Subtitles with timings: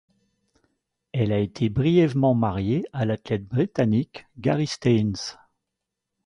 [1.11, 5.35] Elle a été brièvement mariée à l'athlète britannique Gary Staines.